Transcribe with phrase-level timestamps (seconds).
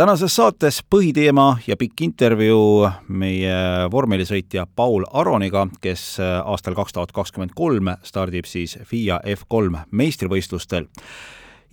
[0.00, 3.56] tänases saates põhiteema ja pikk intervjuu meie
[3.92, 10.86] vormelisõitja Paul Aroniga, kes aastal kaks tuhat kakskümmend kolm stardib siis FIA F3 meistrivõistlustel.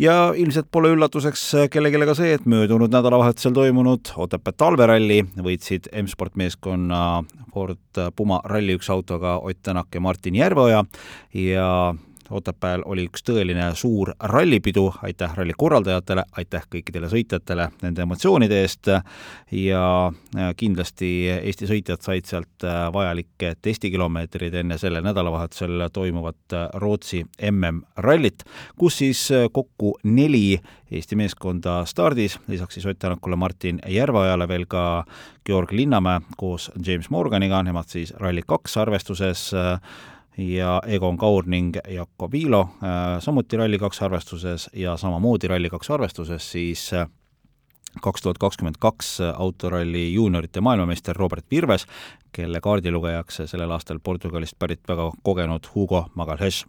[0.02, 6.36] Ja ilmselt pole üllatuseks kellelegi ka see, et möödunud nädalavahetusel toimunud Otepää talveralli võitsid M-sport
[6.36, 7.23] meeskonna
[7.54, 10.84] Ford Puma Rally1 autoga Ott Tänak ja Martin Järveoja
[11.34, 11.72] ja
[12.31, 18.90] Otepääl oli üks tõeline suur rallipidu, aitäh ralli korraldajatele, aitäh kõikidele sõitjatele nende emotsioonide eest.
[19.52, 26.67] Ja äh, kindlasti Eesti sõitjad said sealt äh, vajalikke testikilomeetrid enne sellel nädalavahetusel toimuvat äh,
[26.73, 28.44] Rootsi MM-rallit,
[28.78, 30.59] kus siis kokku neli
[30.91, 35.06] Eesti meeskonda stardis, lisaks siis Ott Tänakule, Martin Järveojale veel ka
[35.45, 39.50] Georg Linnamäe koos James Morganiga, nemad siis Rally2 arvestuses
[40.38, 46.94] ja Egon Kaur ning Jakko Viilo äh, samuti Rally2 arvestuses ja samamoodi Rally2 arvestuses siis
[46.94, 47.08] äh,
[48.02, 51.88] kaks tuhat kakskümmend kaks autoralli juuniorite maailmameister Robert Virves,
[52.32, 56.66] kelle kaardilugejaks sellel aastal Portugalist pärit väga kogenud Hugo Magalhaes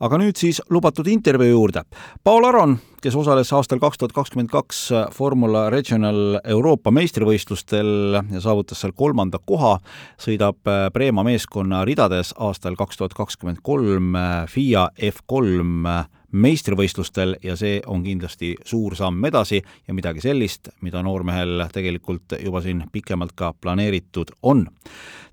[0.00, 1.82] aga nüüd siis lubatud intervjuu juurde.
[2.24, 4.82] Paul Aron, kes osales aastal kaks tuhat kakskümmend kaks
[5.14, 9.76] Formula Regional Euroopa meistrivõistlustel ja saavutas seal kolmanda koha,
[10.20, 10.60] sõidab
[10.94, 14.14] Preema meeskonna ridades aastal kaks tuhat kakskümmend kolm
[14.50, 21.64] FIA F3 meistrivõistlustel ja see on kindlasti suur samm edasi ja midagi sellist, mida noormehel
[21.72, 24.66] tegelikult juba siin pikemalt ka planeeritud on.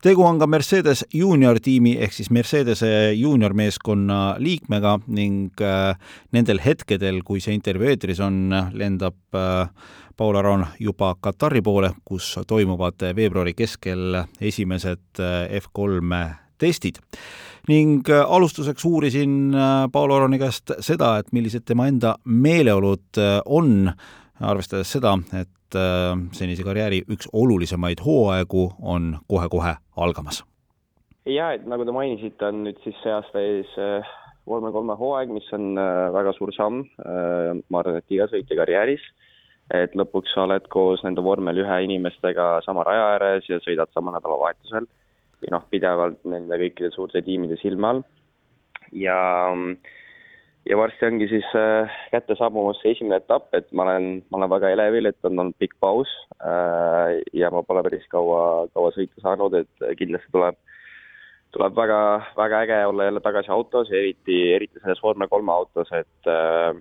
[0.02, 5.98] tegu on ka Mercedes juunior tiimi ehk siis Mercedese juuniormeeskonna liikmega ning äh,
[6.32, 9.68] nendel hetkedel, kui see intervjuu eetris on, lendab äh,
[10.18, 17.02] Paul Aron juba Katari poole, kus toimuvad veebruari keskel esimesed äh, F3 testid.
[17.68, 23.40] Ning äh, alustuseks uurisin äh, Paul Oroni käest seda, et millised tema enda meeleolud äh,
[23.46, 23.90] on,
[24.42, 25.50] arvestades seda, et
[26.38, 30.44] senise karjääri üks olulisemaid hooaegu on kohe-kohe algamas.
[31.26, 33.74] ja et nagu te mainisite, on nüüd siis see aasta ees
[34.48, 35.74] vormel kolme hooaeg, mis on
[36.16, 39.04] väga suur samm, ma arvan, et iga sõitja karjääris,
[39.74, 44.16] et lõpuks sa oled koos nende vormel ühe inimestega sama raja ääres ja sõidad samal
[44.16, 44.88] nädalavahetusel
[45.46, 48.02] ja noh, pidevalt nende kõikide suurte tiimide silme all.
[48.92, 49.18] ja,
[50.66, 54.54] ja varsti ongi siis äh, kätte saabumas see esimene etapp, et ma olen, ma olen
[54.56, 56.12] väga elevil, et on olnud pikk paus
[56.42, 60.60] äh, ja ma pole päris kaua, kaua sõita saanud, et kindlasti tuleb
[61.56, 62.00] tuleb väga,
[62.36, 66.76] väga äge olla jälle tagasi autos, eriti, eriti selles vormel kolme autos, et äh,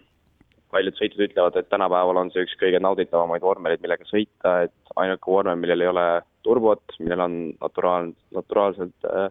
[0.74, 5.30] paljud sõitjad ütlevad, et tänapäeval on see üks kõige nauditavamaid vormeleid, millega sõita, et ainuke
[5.30, 6.06] vormel, millel ei ole
[6.46, 9.28] turbot, millel on naturaal, naturaalselt äh,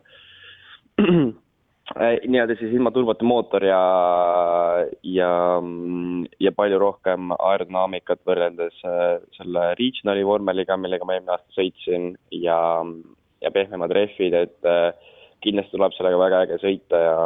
[1.04, 3.82] äh, nii-öelda siis ilma turbota mootor ja,
[5.08, 5.32] ja,
[6.48, 12.60] ja palju rohkem aerodünaamikat võrreldes äh, selle regionali vormeliga, millega ma eelmine aasta sõitsin ja,
[13.44, 14.92] ja pehmemad rehvid, et äh,
[15.44, 17.18] kindlasti tuleb sellega väga äge sõita ja,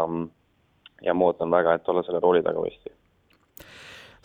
[1.05, 2.95] ja ma ootan väga, et olla selle rooli taga uuesti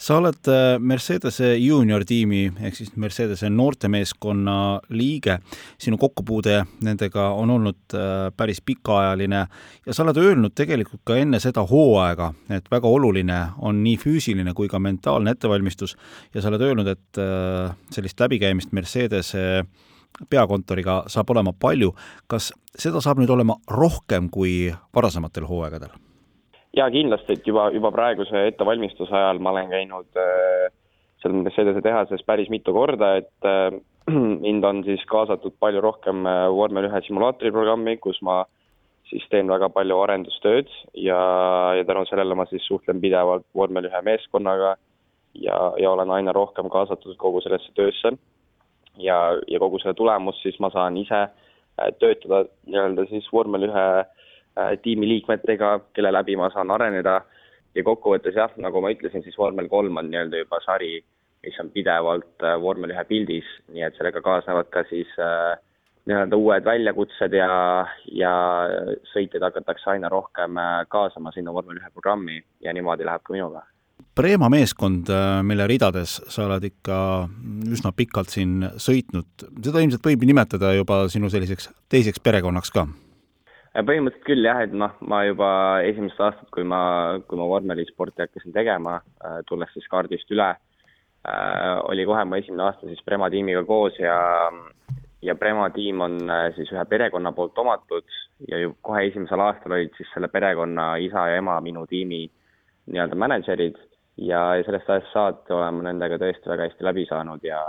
[0.02, 4.56] sa oled äh, Mercedese juunior tiimi ehk siis Mercedese noortemeeskonna
[4.90, 5.38] liige,
[5.80, 9.44] sinu kokkupuude nendega on olnud äh, päris pikaajaline
[9.86, 14.56] ja sa oled öelnud tegelikult ka enne seda hooaega, et väga oluline on nii füüsiline
[14.58, 15.96] kui ka mentaalne ettevalmistus
[16.34, 19.64] ja sa oled öelnud, et äh, sellist läbikäimist Mercedese
[20.30, 21.94] peakontoriga saab olema palju.
[22.26, 25.94] kas seda saab nüüd olema rohkem kui varasematel hooaegadel?
[26.76, 30.70] Jaa, kindlasti, et juba, juba praeguse ettevalmistuse ajal ma olen käinud äh,
[31.22, 33.76] seal Mercedese tehases päris mitu korda, et äh,
[34.44, 38.42] mind on siis kaasatud palju rohkem äh, vormel ühe simulaatori programmi, kus ma
[39.10, 41.20] siis teen väga palju arendustööd ja,
[41.76, 44.76] ja tänu sellele ma siis suhtlen pidevalt vormel ühe meeskonnaga
[45.36, 48.16] ja, ja olen aina rohkem kaasatud kogu sellesse töösse.
[48.96, 49.18] ja,
[49.48, 54.21] ja kogu selle tulemust siis ma saan ise äh, töötada nii-öelda siis vormel ühe äh,
[54.58, 57.22] Äh, tiimiliikmetega, kelle läbi ma saan areneda.
[57.72, 60.98] Ja kokkuvõttes jah, nagu ma ütlesin, siis vormel kolm on nii-öelda juba sari,
[61.40, 65.54] mis on pidevalt äh, vormel ühe pildis, nii et sellega kaasnevad ka siis äh,
[66.04, 67.54] nii-öelda uued väljakutsed ja,
[68.12, 68.32] ja
[69.14, 70.60] sõitjaid hakatakse aina rohkem
[70.92, 72.42] kaasama sinna vormel ühe programmi.
[72.60, 73.62] Ja niimoodi läheb ka minuga.
[74.12, 75.08] Preema meeskond,
[75.48, 76.98] mille ridades sa oled ikka
[77.72, 82.84] üsna pikalt siin sõitnud, seda ilmselt võib nimetada juba sinu selliseks teiseks perekonnaks ka
[83.72, 85.48] põhimõtteliselt küll jah, et noh, ma juba
[85.88, 86.82] esimest aastat, kui ma,
[87.28, 88.98] kui ma vormelisporti hakkasin tegema,
[89.48, 90.50] tulles siis kaardist üle,
[91.88, 94.16] oli kohe mu esimene aasta siis Prema tiimiga koos ja
[95.22, 96.18] ja Prema tiim on
[96.56, 98.04] siis ühe perekonna poolt omatud
[98.50, 102.24] ja ju kohe esimesel aastal olid siis selle perekonna isa ja ema minu tiimi
[102.90, 103.78] nii-öelda mänedžerid
[104.16, 107.60] ja, ja sellest ajast saati olen ma nendega tõesti väga hästi läbi saanud ja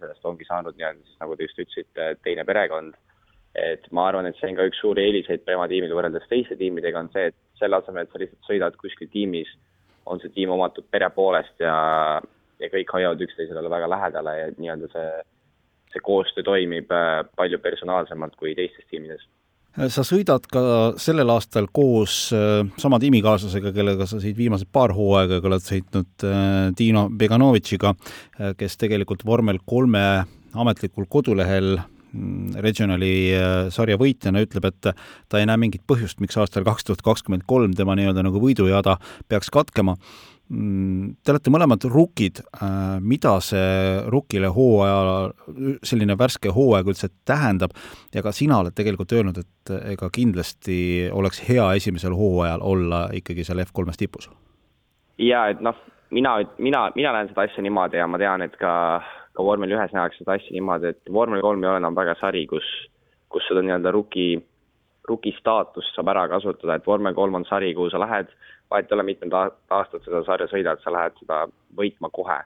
[0.00, 2.96] sellest ongi saanud nii-öelda siis, nagu te just ütlesite, teine perekond.
[3.54, 7.04] Et ma arvan, et see on ka üks suuri eeliseid Prema tiimiga võrreldes teiste tiimidega,
[7.04, 9.52] on see, et selle asemel, et sa lihtsalt sõidad kuskil tiimis,
[10.10, 11.76] on see tiim omatud pere poolest ja,
[12.60, 15.06] ja kõik hoiavad üksteisele väga lähedale ja nii-öelda see,
[15.94, 19.22] see koostöö toimib äh, palju personaalsemalt kui teistes tiimides.
[19.90, 20.60] Sa sõidad ka
[21.02, 26.26] sellel aastal koos äh, sama tiimikaaslasega, kellega sa siit viimased paar hooaega oled sõitnud,
[26.78, 30.04] Dino Beganovitšiga, äh, kes tegelikult vormel kolme
[30.54, 31.78] ametlikul kodulehel
[32.64, 33.14] Regionali
[33.74, 34.92] sarja võitjana ütleb, et
[35.28, 38.98] ta ei näe mingit põhjust, miks aastal kaks tuhat kakskümmend kolm tema nii-öelda nagu võidujada
[39.28, 39.96] peaks katkema.
[40.52, 45.32] Mm, te olete mõlemad rukid, äh, mida see rukile hooaja,
[45.82, 47.72] selline värske hooaeg üldse tähendab?
[48.12, 53.46] Ja ka sina oled tegelikult öelnud, et ega kindlasti oleks hea esimesel hooajal olla ikkagi
[53.48, 54.28] seal F3-s tipus?
[55.18, 55.76] jaa, et noh,
[56.10, 58.72] mina, mina, mina näen seda asja niimoodi ja ma tean, et ka,
[59.34, 62.46] ka vormel ühes nähakse seda asja niimoodi, et vormel kolm ei ole enam väga sari,
[62.46, 62.66] kus,
[63.28, 64.28] kus seda nii-öelda ruki,
[65.08, 68.30] ruki staatust saab ära kasutada, et vormel kolm on sari, kuhu sa lähed
[68.70, 71.44] vahet ei ole, mitmendat aastat seda sarja sõidad, sa lähed seda
[71.78, 72.40] võitma kohe.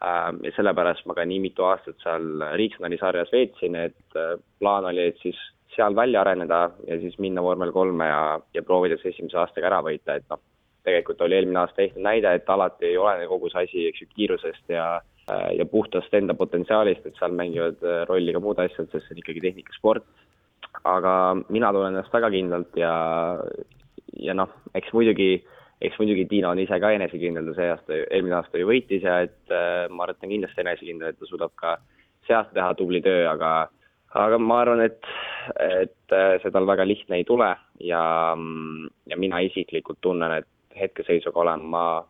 [0.00, 4.88] Ähm, ja sellepärast ma ka nii mitu aastat seal Riigsonali sarjas veetsin, et äh, plaan
[4.88, 5.38] oli, et siis
[5.74, 8.22] seal välja areneda ja siis minna vormel kolme ja,
[8.54, 10.40] ja proovida see esimese aastaga ära võita, et noh,
[10.88, 14.08] tegelikult oli eelmine aasta tehtud näide, et alati ei olene kogu see asi, eks ju,
[14.16, 14.86] kiirusest ja
[15.56, 19.22] ja puhtast enda potentsiaalist, et seal mängivad äh, rolli ka muud asjad, sest see on
[19.22, 20.04] ikkagi tehnikasport.
[20.84, 21.12] aga
[21.48, 22.92] mina tunnen ennast väga kindlalt ja,
[24.22, 25.40] ja noh, eks muidugi,
[25.82, 29.18] eks muidugi Tiina on ise ka enesekindel, ta see aasta, eelmine aasta ju võitis ja
[29.26, 31.74] et äh, ma arvan, et ta on kindlasti enesekindel, et ta suudab ka
[32.28, 33.50] see aasta teha tubli töö, aga
[34.20, 35.02] aga ma arvan, et,
[35.64, 37.50] et äh, see tal väga lihtne ei tule
[37.80, 38.04] ja,
[39.10, 42.08] ja mina isiklikult tunnen, et hetkeseisuga olen ma äh,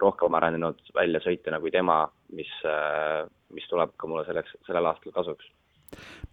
[0.00, 3.24] rohkem arenenud väljasõitjana kui tema, mis äh,,
[3.54, 5.48] mis tuleb ka mulle selleks, sellel aastal kasuks.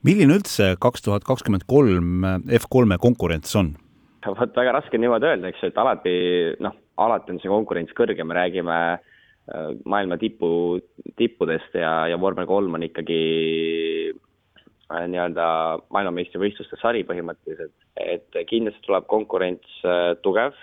[0.05, 3.73] milline üldse kaks tuhat kakskümmend kolm F3-e konkurents on?
[4.23, 6.13] vot väga raske on niimoodi öelda, eks ju, et alati
[6.63, 10.79] noh, alati on see konkurents kõrge, me räägime äh, maailma tipu,
[11.19, 13.19] tippudest ja, ja vormel kolm on ikkagi
[14.13, 15.47] äh, nii-öelda
[15.93, 20.55] maailmameistrivõistluste sari põhimõtteliselt, et kindlasti tuleb konkurents äh, tugev.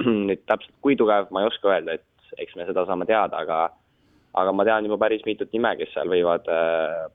[0.30, 3.68] Nüüd täpselt kui tugev, ma ei oska öelda, et eks me seda saame teada, aga
[4.40, 6.44] aga ma tean juba päris mitut nime, kes seal võivad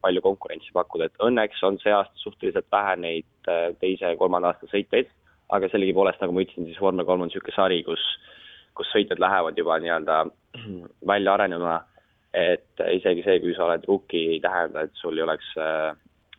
[0.04, 4.68] palju konkurentsi pakkuda, et õnneks on see aasta suhteliselt vähe neid teise ja kolmanda aasta
[4.68, 5.08] sõitjaid
[5.54, 8.02] aga sellegipoolest, nagu ma ütlesin, siis vormel kolm on niisugune sari, kus,
[8.78, 10.22] kus sõitjad lähevad juba nii-öelda
[11.12, 11.78] välja arenema,
[12.36, 15.94] et isegi see, kui sa oled rookie, ei tähenda, et sul ei oleks äh,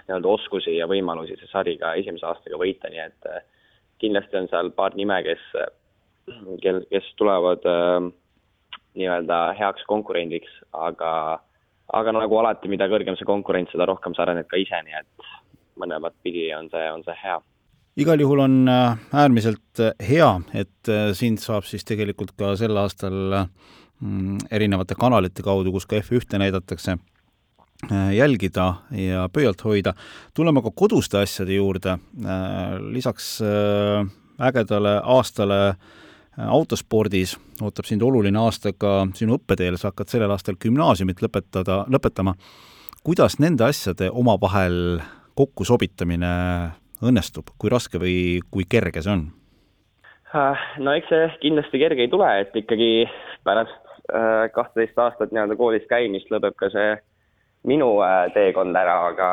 [0.06, 3.44] nii-öelda oskusi ja võimalusi see sari ka esimese aastaga võita, nii et äh,
[4.02, 5.44] kindlasti on seal paar nime, kes,
[6.62, 7.98] kel, kes tulevad äh,
[8.96, 11.40] nii-öelda heaks konkurendiks, aga
[11.94, 15.28] aga nagu alati, mida kõrgem see konkurents, seda rohkem sa arened ka ise, nii et
[15.78, 17.36] mõlemat pidi on see, on see hea
[17.96, 22.76] igal juhul on äh, äärmiselt äh, hea, et äh, sind saab siis tegelikult ka sel
[22.76, 23.16] aastal
[24.00, 26.98] mm, erinevate kanalite kaudu, kus ka F1-te näidatakse,
[28.16, 28.64] jälgida
[28.96, 29.92] ja pöialt hoida.
[30.34, 31.98] tuleme ka koduste asjade juurde.
[32.80, 33.42] lisaks
[34.40, 35.58] ägedale aastale
[36.36, 42.34] autospordis ootab sind oluline aasta ka sinu õppeteel, sa hakkad sellel aastal gümnaasiumit lõpetada, lõpetama.
[43.04, 45.00] kuidas nende asjade omavahel
[45.34, 46.32] kokkusobitamine
[47.04, 48.16] õnnestub, kui raske või
[48.50, 49.26] kui kerge see on?
[50.34, 53.06] Äh, no eks see kindlasti kerge ei tule, et ikkagi
[53.46, 53.76] pärast
[54.10, 56.96] äh, kahteteist aastat nii-öelda koolis käimist lõpeb ka see
[57.68, 59.30] minu äh, teekond ära, aga,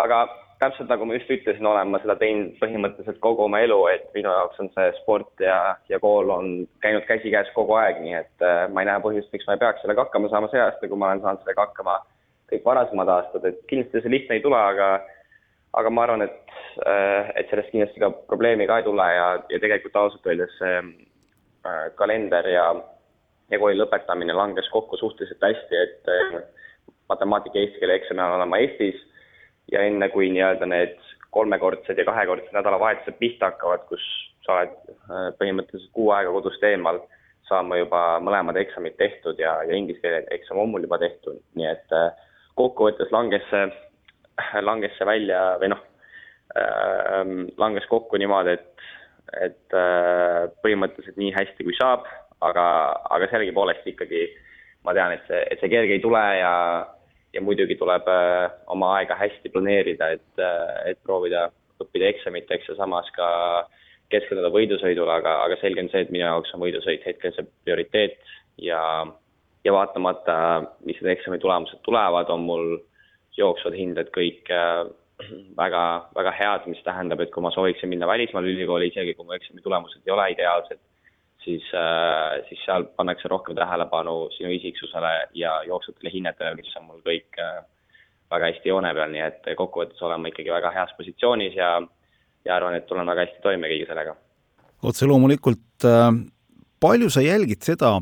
[0.00, 0.22] aga
[0.58, 4.30] täpselt nagu ma just ütlesin, olen ma seda teinud põhimõtteliselt kogu oma elu, et minu
[4.32, 6.48] jaoks on see sport ja, ja kool on
[6.84, 9.84] käinud käsikäes kogu aeg, nii et äh, ma ei näe põhjust, miks ma ei peaks
[9.84, 12.00] sellega hakkama saama see aasta, kui ma olen saanud sellega hakkama
[12.50, 14.90] kõik varasemad aastad, et kindlasti see lihtne ei tule, aga
[15.78, 16.54] aga ma arvan, et,
[16.88, 20.78] äh, et sellest kindlasti ka probleemi ka ei tule ja, ja tegelikult ausalt öeldes see
[20.80, 22.70] äh, kalender ja,
[23.52, 26.40] ja kooli lõpetamine langes kokku suhteliselt hästi, et äh,
[27.12, 29.04] matemaatika eesti keele eksami ajal olen ma Eestis
[29.72, 30.96] ja enne, kui nii-öelda need
[31.34, 34.04] kolmekordsed ja kahekordsed nädalavahetused pihta hakkavad, kus
[34.46, 37.02] sa oled äh, põhimõtteliselt kuu aega kodust eemal,
[37.48, 41.40] saan ma juba mõlemad eksamid tehtud ja, ja inglise keele eksam on mul juba tehtud,
[41.58, 42.08] nii et äh,
[42.60, 43.68] kokkuvõttes langes see
[44.68, 45.80] langes see välja või noh,
[47.58, 48.84] langes kokku niimoodi, et,
[49.44, 49.74] et
[50.62, 52.06] põhimõtteliselt nii hästi kui saab,
[52.46, 52.64] aga,
[53.10, 54.22] aga sellegipoolest ikkagi
[54.86, 56.52] ma tean, et see, et see kerge ei tule ja,
[57.34, 58.06] ja muidugi tuleb
[58.72, 60.44] oma aega hästi planeerida, et,
[60.88, 61.48] et proovida
[61.82, 63.28] õppida eksamiteks ja samas ka
[64.12, 68.16] keskenduda võidusõidule, aga, aga selge on see, et minu jaoks on võidusõit hetkel see prioriteet
[68.64, 68.80] ja,
[69.64, 70.36] ja vaatamata,
[70.88, 72.70] mis need eksami tulemused tulevad, on mul
[73.38, 74.86] jooksvad hinded kõik äh,
[75.58, 75.82] väga,
[76.16, 79.62] väga head, mis tähendab, et kui ma sooviksin minna välismaale ülikooli, isegi kui mu eksami
[79.64, 80.80] tulemused ei ole ideaalsed,
[81.44, 87.02] siis, äh, siis seal pannakse rohkem tähelepanu sinu isiksusele ja jooksvatele hinnetele, mis on mul
[87.06, 87.62] kõik äh,
[88.30, 91.78] väga hästi joone peal, nii et kokkuvõttes olen ma ikkagi väga heas positsioonis ja
[92.46, 94.14] ja arvan, et tulen väga hästi toime kõige sellega.
[94.82, 95.84] otse loomulikult,
[96.80, 97.96] palju sa jälgid seda,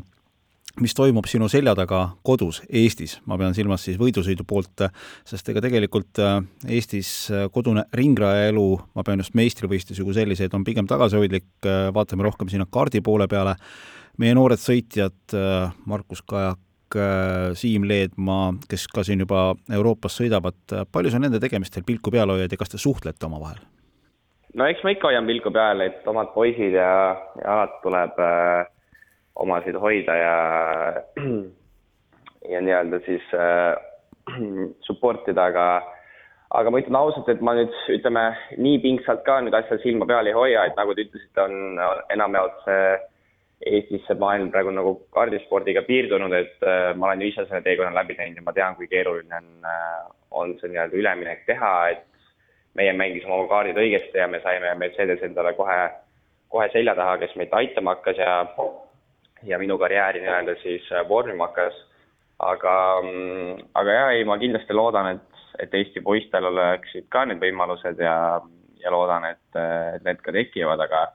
[0.81, 4.85] mis toimub sinu selja taga kodus Eestis, ma pean silmas siis võidusõidu poolt,
[5.27, 6.39] sest ega tegelikult äh,
[6.77, 8.67] Eestis äh, kodune ringrajaelu,
[8.97, 13.29] ma pean just meistrivõistlusi kui selliseid, on pigem tagasihoidlik, äh, vaatame rohkem sinna kaardi poole
[13.31, 13.57] peale,
[14.21, 15.35] meie noored sõitjad,
[15.85, 16.63] Markus Kajak,
[17.59, 20.57] Siim Leedmaa, kes ka siin juba Euroopas sõidavad,
[20.89, 23.59] palju sa nende tegemistel pilku peal hoiad ja kas te suhtlete omavahel?
[24.57, 26.89] no eks ma ikka hoian pilku peal, et omad poisid ja,
[27.41, 28.71] ja alati tuleb äh,
[29.43, 30.35] omasid hoida ja,
[32.53, 33.75] ja nii-öelda siis äh,
[34.87, 35.67] support ida, aga
[36.57, 38.23] aga ma ütlen ausalt, et ma nüüd ütleme
[38.55, 42.65] nii pingsalt ka nüüd asjal silma peal ei hoia, et nagu te ütlesite, on enamjaolt
[42.65, 42.97] see
[43.67, 47.95] Eestis see maailm praegu nagu kaardispordiga piirdunud, et äh, ma olen ju ise selle teekonna
[47.95, 52.03] läbi teinud ja ma tean, kui keeruline on, äh, on see nii-öelda üleminek teha, et
[52.77, 55.79] meie mängisime oma kaardid õigesti ja me saime Mercedes endale kohe,
[56.53, 58.35] kohe selja taha, kes meid aitama hakkas ja
[59.43, 61.83] ja minu karjääri nii-öelda siis äh, vormima hakkas.
[62.39, 67.39] aga, mm, aga jaa, ei, ma kindlasti loodan, et, et Eesti poistel oleksid ka need
[67.41, 68.41] võimalused ja,
[68.77, 69.57] ja loodan, et,
[69.95, 71.07] et need ka tekivad, aga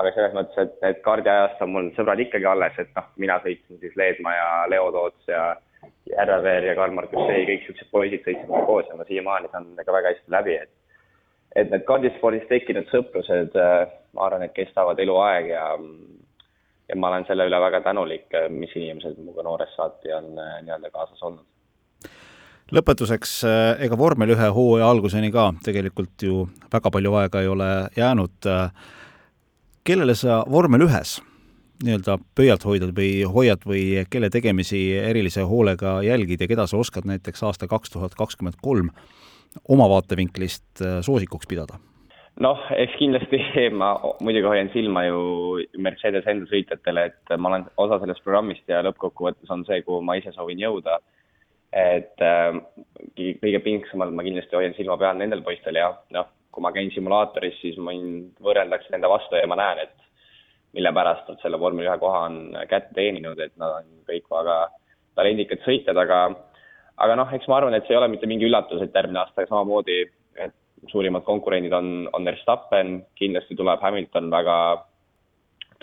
[0.00, 3.78] aga selles mõttes, et need kaardiajast on mul sõbrad ikkagi alles, et noh, mina sõitsin
[3.82, 5.42] siis Leedmaa ja Leo Toots ja
[6.08, 10.14] Järveveer ja Karl-Markus Sei, kõik niisugused poisid sõitsime koos ja ma siiamaani saan nendega väga
[10.14, 10.72] hästi läbi, et
[11.54, 13.84] et need kaardispordis tekkinud sõprused, äh,
[14.16, 15.68] ma arvan, et kestavad eluaeg ja
[16.88, 20.90] ja ma olen selle üle väga tänulik, mis inimesed minuga noorest saati on äh, nii-öelda
[20.94, 21.44] kaasas olnud.
[22.72, 27.70] lõpetuseks, äh, ega vormel ühe hooaja alguseni ka tegelikult ju väga palju aega ei ole
[27.96, 28.50] jäänud.
[29.84, 31.20] kellele sa vormel ühes
[31.84, 37.08] nii-öelda pöialt hoidad või hoiad või kelle tegemisi erilise hoolega jälgid ja keda sa oskad
[37.08, 38.90] näiteks aasta kaks tuhat kakskümmend kolm
[39.68, 41.78] oma vaatevinklist äh, soosikuks pidada?
[42.42, 43.40] Noh, eks kindlasti
[43.80, 45.20] ma muidugi hoian silma ju
[45.78, 50.18] Mercedes enda sõitjatele, et ma olen osa sellest programmist ja lõppkokkuvõttes on see, kuhu ma
[50.20, 51.00] ise soovin jõuda.
[51.74, 52.54] et äh,
[53.18, 57.56] kõige pingsamalt ma kindlasti hoian silma peal nendel poistel ja noh, kui ma käin simulaatoris,
[57.58, 60.04] siis mind võrreldakse nende vastu ja ma näen, et
[60.74, 62.36] mille pärast nad selle vormel ühe koha on
[62.70, 64.58] kätte teeninud, et nad on kõik väga
[65.18, 66.20] talendikad sõitjad, aga
[67.02, 69.46] aga noh, eks ma arvan, et see ei ole mitte mingi üllatus, et järgmine aasta
[69.48, 69.98] samamoodi,
[70.46, 70.54] et
[70.90, 74.56] suurimad konkurendid on, on Verstappen, kindlasti tuleb Hamilton väga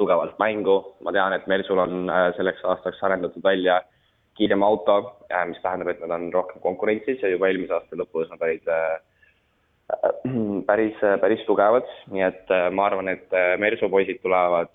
[0.01, 3.81] tugevalt mängu, ma tean, et Mersul on äh, selleks aastaks arendatud välja
[4.39, 4.97] kiirem auto,
[5.29, 8.71] äh, mis tähendab, et nad on rohkem konkurentsis ja juba eelmise aasta lõpus nad olid
[8.71, 8.95] äh,
[10.69, 14.71] päris, päris tugevad, nii et ma arvan, et Mersu poisid tulevad,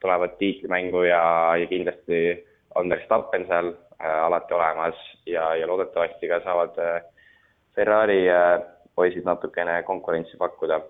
[0.00, 1.22] tulevad tiitlimängu ja,
[1.60, 2.22] ja kindlasti
[2.80, 4.96] on Verstappen seal alati olemas
[5.28, 6.80] ja, ja loodetavasti ka saavad
[7.76, 8.22] Ferrari
[8.94, 10.80] poisid natukene konkurentsi pakkuda.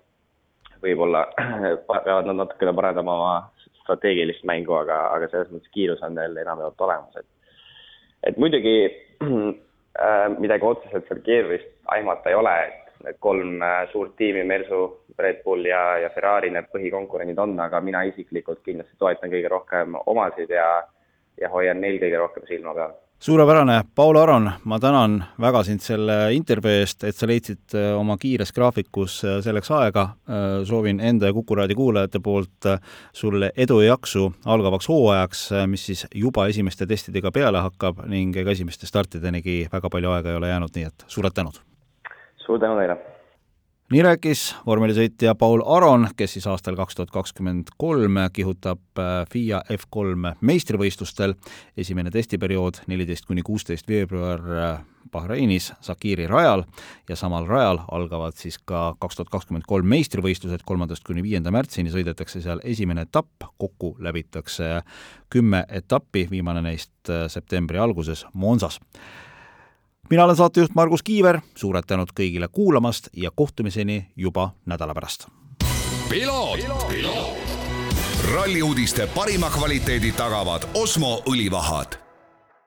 [0.83, 1.21] võib-olla
[1.87, 3.35] peavad nad natukene parandama oma
[3.83, 7.29] strateegilist mängu, aga, aga selles mõttes kiirus on neil enamjaolt olemas, et
[8.23, 8.77] et muidugi
[9.23, 14.81] äh, midagi otseselt seal keerulist aimata ei ole, et need kolm äh, suurt tiimi, Mersu,
[15.19, 19.99] Red Bull ja, ja Ferrari, need põhikonkurendid on, aga mina isiklikult kindlasti toetan kõige rohkem
[20.05, 20.67] omasid ja
[21.41, 22.93] ja hoian neil kõige rohkem silma peal
[23.23, 28.17] suurepärane, Paul Aron, ma tänan väga sind selle intervjuu eest, et sa leidsid äh, oma
[28.19, 30.03] kiires graafikus äh, selleks aega.
[30.27, 32.67] Äh, soovin enda ja Kuku raadio kuulajate poolt
[33.15, 38.51] sulle edu ja jaksu algavaks hooajaks, mis siis juba esimeste testidega peale hakkab ning ega
[38.51, 41.63] esimeste startidenigi väga palju aega ei ole jäänud, nii et suured tänud!
[42.43, 43.12] suur tänu teile!
[43.93, 49.59] Nii rääkis vormelisõitja Paul Aron, kes siis aastal kaks tuhat kakskümmend kolm kihutab äh, FIA
[49.69, 51.35] F3 meistrivõistlustel.
[51.77, 54.79] esimene testiperiood neliteist kuni kuusteist veebruar äh,
[55.11, 56.63] Bahreinis Sakiri rajal.
[57.09, 61.93] Ja samal rajal algavad siis ka kaks tuhat kakskümmend kolm meistrivõistlused, kolmandast kuni viienda märtsini
[61.93, 64.79] sõidetakse seal esimene etapp, kokku läbitakse
[65.29, 68.79] kümme etappi, viimane neist äh, septembri alguses Monsas
[70.09, 75.27] mina olen saatejuht Margus Kiiver, suured tänud kõigile kuulamast ja kohtumiseni juba nädala pärast.
[78.33, 82.02] ralli uudiste parima kvaliteedi tagavad Osmo õlivahad